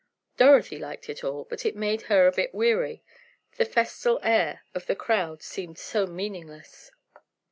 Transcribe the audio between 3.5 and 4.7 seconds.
the festal air